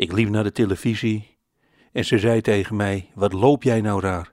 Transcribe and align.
Ik 0.00 0.12
liep 0.12 0.28
naar 0.28 0.42
de 0.42 0.52
televisie 0.52 1.36
en 1.92 2.04
ze 2.04 2.18
zei 2.18 2.40
tegen 2.40 2.76
mij: 2.76 3.10
Wat 3.14 3.32
loop 3.32 3.62
jij 3.62 3.80
nou 3.80 4.00
raar? 4.00 4.32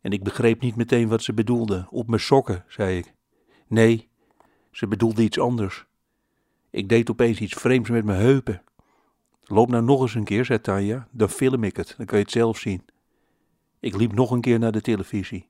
En 0.00 0.12
ik 0.12 0.22
begreep 0.22 0.60
niet 0.60 0.76
meteen 0.76 1.08
wat 1.08 1.22
ze 1.22 1.32
bedoelde. 1.32 1.86
Op 1.90 2.08
mijn 2.08 2.20
sokken, 2.20 2.64
zei 2.68 2.98
ik. 2.98 3.14
Nee, 3.66 4.08
ze 4.70 4.86
bedoelde 4.86 5.22
iets 5.22 5.38
anders. 5.38 5.86
Ik 6.70 6.88
deed 6.88 7.10
opeens 7.10 7.40
iets 7.40 7.54
vreemds 7.54 7.90
met 7.90 8.04
mijn 8.04 8.20
heupen. 8.20 8.62
Loop 9.44 9.68
nou 9.68 9.84
nog 9.84 10.00
eens 10.00 10.14
een 10.14 10.24
keer, 10.24 10.44
zei 10.44 10.60
Tanja, 10.60 11.08
dan 11.10 11.28
film 11.28 11.64
ik 11.64 11.76
het, 11.76 11.94
dan 11.96 12.06
kun 12.06 12.16
je 12.16 12.22
het 12.22 12.32
zelf 12.32 12.58
zien. 12.58 12.84
Ik 13.80 13.96
liep 13.96 14.12
nog 14.12 14.30
een 14.30 14.40
keer 14.40 14.58
naar 14.58 14.72
de 14.72 14.80
televisie. 14.80 15.48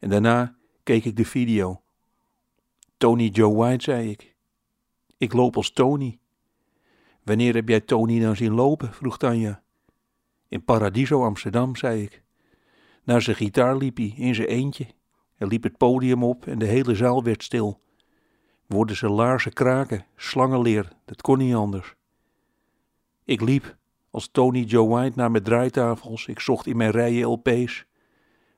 En 0.00 0.08
daarna 0.08 0.56
keek 0.82 1.04
ik 1.04 1.16
de 1.16 1.24
video. 1.24 1.82
Tony 2.96 3.28
Joe 3.28 3.54
White, 3.54 3.84
zei 3.84 4.10
ik. 4.10 4.34
Ik 5.16 5.32
loop 5.32 5.56
als 5.56 5.72
Tony. 5.72 6.20
Wanneer 7.24 7.54
heb 7.54 7.68
jij 7.68 7.80
Tony 7.80 8.18
nou 8.18 8.36
zien 8.36 8.52
lopen? 8.52 8.92
vroeg 8.92 9.18
Tanja. 9.18 9.62
In 10.48 10.64
Paradiso 10.64 11.24
Amsterdam, 11.24 11.76
zei 11.76 12.02
ik. 12.02 12.22
Naar 13.04 13.22
zijn 13.22 13.36
gitaar 13.36 13.76
liep 13.76 13.96
hij, 13.96 14.14
in 14.16 14.34
zijn 14.34 14.48
eentje. 14.48 14.86
Hij 15.34 15.46
liep 15.48 15.62
het 15.62 15.76
podium 15.76 16.24
op 16.24 16.46
en 16.46 16.58
de 16.58 16.66
hele 16.66 16.94
zaal 16.94 17.22
werd 17.22 17.42
stil. 17.42 17.80
Worden 18.66 18.96
zijn 18.96 19.12
laarzen 19.12 19.52
kraken, 19.52 20.06
slangenleer, 20.16 20.92
dat 21.04 21.22
kon 21.22 21.38
niet 21.38 21.54
anders. 21.54 21.94
Ik 23.24 23.40
liep 23.40 23.76
als 24.10 24.28
Tony 24.32 24.60
Joe 24.60 24.88
White 24.88 25.18
naar 25.18 25.30
mijn 25.30 25.42
draaitafels. 25.42 26.26
Ik 26.26 26.40
zocht 26.40 26.66
in 26.66 26.76
mijn 26.76 26.90
rijen 26.90 27.28
LP's. 27.28 27.84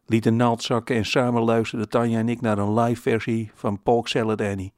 Liet 0.07 0.27
een 0.27 0.37
naald 0.37 0.63
zakken 0.63 0.97
en 0.97 1.05
samen 1.05 1.43
luisterden 1.43 1.89
Tanja 1.89 2.19
en 2.19 2.29
ik 2.29 2.41
naar 2.41 2.59
een 2.59 2.75
live 2.75 3.03
versie 3.03 3.51
van 3.55 3.83
Polk 3.83 4.09
Salad 4.09 4.41
Annie. 4.41 4.73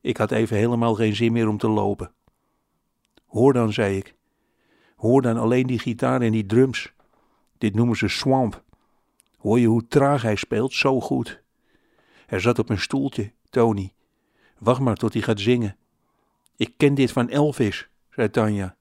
Ik 0.00 0.16
had 0.16 0.30
even 0.30 0.56
helemaal 0.56 0.94
geen 0.94 1.14
zin 1.16 1.32
meer 1.32 1.48
om 1.48 1.58
te 1.58 1.68
lopen. 1.68 2.12
Hoor 3.30 3.52
dan, 3.52 3.72
zei 3.72 3.96
ik. 3.96 4.14
Hoor 4.96 5.22
dan 5.22 5.36
alleen 5.36 5.66
die 5.66 5.78
gitaar 5.78 6.20
en 6.20 6.32
die 6.32 6.46
drums. 6.46 6.92
Dit 7.58 7.74
noemen 7.74 7.96
ze 7.96 8.08
swamp. 8.08 8.64
Hoor 9.38 9.58
je 9.58 9.66
hoe 9.66 9.86
traag 9.86 10.22
hij 10.22 10.36
speelt? 10.36 10.72
Zo 10.72 11.00
goed. 11.00 11.42
Hij 12.26 12.38
zat 12.38 12.58
op 12.58 12.68
een 12.68 12.78
stoeltje, 12.78 13.32
Tony. 13.50 13.92
Wacht 14.58 14.80
maar 14.80 14.96
tot 14.96 15.12
hij 15.12 15.22
gaat 15.22 15.40
zingen. 15.40 15.76
Ik 16.56 16.74
ken 16.76 16.94
dit 16.94 17.12
van 17.12 17.28
Elvis, 17.28 17.88
zei 18.10 18.30
Tanja. 18.30 18.76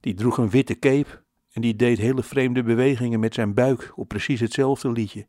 Die 0.00 0.14
droeg 0.14 0.38
een 0.38 0.50
witte 0.50 0.78
cape 0.78 1.22
en 1.52 1.60
die 1.60 1.76
deed 1.76 1.98
hele 1.98 2.22
vreemde 2.22 2.62
bewegingen 2.62 3.20
met 3.20 3.34
zijn 3.34 3.54
buik 3.54 3.92
op 3.94 4.08
precies 4.08 4.40
hetzelfde 4.40 4.92
liedje. 4.92 5.26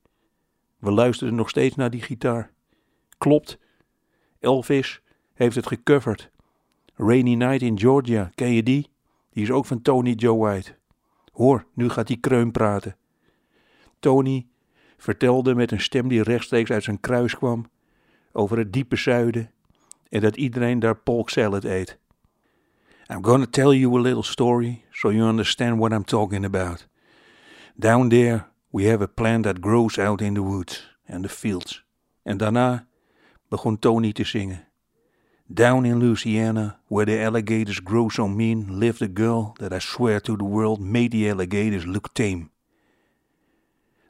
We 0.78 0.92
luisterden 0.92 1.36
nog 1.36 1.50
steeds 1.50 1.76
naar 1.76 1.90
die 1.90 2.02
gitaar. 2.02 2.52
Klopt, 3.18 3.60
Elvis 4.40 5.02
heeft 5.34 5.56
het 5.56 5.68
gecoverd. 5.68 6.32
Rainy 7.00 7.36
Night 7.36 7.62
in 7.62 7.80
Georgia, 7.80 8.32
ken 8.36 8.52
je 8.52 8.64
die? 8.64 8.90
Die 9.34 9.44
is 9.44 9.52
ook 9.52 9.66
van 9.66 9.82
Tony 9.82 10.12
Joe 10.12 10.38
White. 10.38 10.76
Hoor, 11.32 11.66
nu 11.74 11.90
gaat 11.90 12.08
die 12.08 12.18
kreun 12.18 12.52
praten. 12.52 12.96
Tony 14.00 14.48
vertelde 14.98 15.56
met 15.56 15.72
een 15.72 15.82
stem 15.82 16.08
die 16.08 16.24
rechtstreeks 16.24 16.72
uit 16.72 16.84
zijn 16.84 17.00
kruis 17.00 17.36
kwam 17.36 17.70
over 18.32 18.58
het 18.58 18.74
diepe 18.74 18.96
zuiden 18.96 19.52
en 20.10 20.22
dat 20.22 20.36
iedereen 20.36 20.80
daar 20.80 20.96
polk 20.96 21.30
salad 21.30 21.64
eet. 21.64 21.98
I'm 23.10 23.22
to 23.22 23.46
tell 23.50 23.72
you 23.72 23.98
a 23.98 24.02
little 24.02 24.24
story 24.24 24.84
so 24.92 25.12
you 25.12 25.30
understand 25.30 25.78
what 25.78 25.92
I'm 25.92 26.04
talking 26.04 26.46
about. 26.46 26.88
Down 27.76 28.10
there 28.10 28.48
we 28.70 28.90
have 28.90 29.04
a 29.04 29.08
plant 29.08 29.44
that 29.44 29.58
grows 29.60 30.00
out 30.00 30.22
in 30.22 30.34
the 30.34 30.42
woods 30.42 30.98
and 31.08 31.24
the 31.24 31.30
fields. 31.30 31.86
En 32.24 32.38
daarna 32.38 32.88
begon 33.50 33.80
Tony 33.80 34.12
te 34.12 34.24
zingen. 34.24 34.67
Down 35.50 35.86
in 35.86 36.00
Louisiana, 36.00 36.80
where 36.88 37.06
the 37.06 37.26
alligators 37.26 37.80
grow 37.80 38.10
so 38.10 38.28
mean, 38.28 38.80
lived 38.80 39.02
a 39.02 39.08
girl 39.14 39.54
that 39.54 39.72
I 39.72 39.80
swear 39.80 40.22
to 40.22 40.36
the 40.36 40.44
world 40.44 40.80
made 40.80 41.12
the 41.12 41.30
alligators 41.30 41.86
look 41.86 42.10
tame. 42.14 42.50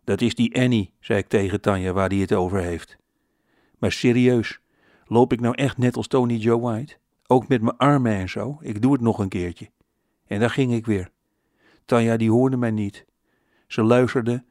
Dat 0.04 0.22
is 0.22 0.36
die 0.36 0.62
Annie, 0.62 0.94
zei 1.00 1.20
ik 1.20 1.28
tegen 1.28 1.62
Tanja, 1.62 1.94
waar 1.94 2.10
hij 2.10 2.18
het 2.18 2.34
over 2.34 2.60
heeft. 2.60 2.98
Maar 3.78 3.92
serieus, 3.92 4.60
loop 5.06 5.34
ik 5.34 5.40
nou 5.40 5.56
echt 5.56 5.78
net 5.78 5.96
als 5.96 6.08
Tony 6.08 6.36
Joe 6.36 6.60
White? 6.60 6.98
Ook 7.28 7.48
met 7.48 7.62
mijn 7.62 7.78
armen 7.78 8.12
en 8.12 8.30
zo? 8.30 8.58
Ik 8.62 8.82
doe 8.82 8.94
het 8.94 9.02
nog 9.02 9.20
een 9.20 9.30
keertje. 9.30 9.70
En 10.26 10.40
daar 10.40 10.50
ging 10.50 10.74
ik 10.74 10.86
weer. 10.86 11.12
Tanja 11.86 12.18
die 12.18 12.32
hoorde 12.32 12.58
mij 12.58 12.72
niet. 12.72 13.06
Ze 13.68 13.84
luisterde 13.84 14.44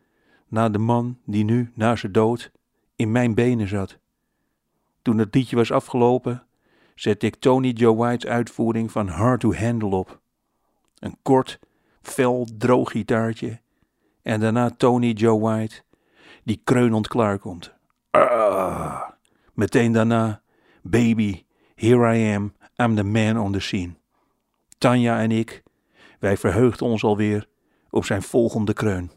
naar 0.49 0.73
de 0.73 0.79
man 0.79 1.19
die 1.25 1.45
nu, 1.45 1.71
na 1.75 1.97
zijn 1.97 2.13
dood, 2.13 2.51
in 2.97 3.13
mijn 3.13 3.35
benen 3.35 3.69
zat. 3.69 3.99
Toen 5.03 5.19
het 5.19 5.35
liedje 5.35 5.57
was 5.57 5.73
afgelopen, 5.73 6.47
zette 6.97 7.27
ik 7.27 7.37
Tony 7.37 7.71
Joe 7.71 7.97
White's 7.97 8.27
uitvoering 8.27 8.93
van 8.93 9.09
Hard 9.09 9.41
to 9.41 9.55
Handle 9.55 9.97
op. 9.97 10.21
Een 10.99 11.17
kort, 11.23 11.59
fel, 12.03 12.49
droog 12.59 12.91
gitaartje 12.91 13.61
en 14.23 14.41
daarna 14.41 14.71
Tony 14.71 15.11
Joe 15.11 15.41
White, 15.41 15.83
die 16.45 16.61
kreunend 16.65 17.09
klaarkomt. 17.09 17.75
Ah, 18.11 19.03
meteen 19.55 19.93
daarna, 19.93 20.43
Baby, 20.83 21.45
here 21.75 22.17
I 22.17 22.35
am, 22.35 22.55
I'm 22.77 22.95
the 22.95 23.05
man 23.05 23.39
on 23.39 23.53
the 23.53 23.61
scene. 23.61 23.95
Tanja 24.79 25.21
en 25.21 25.31
ik, 25.31 25.63
wij 26.19 26.37
verheugden 26.37 26.87
ons 26.87 27.05
alweer 27.05 27.49
op 27.91 28.05
zijn 28.05 28.23
volgende 28.23 28.73
kreun. 28.73 29.11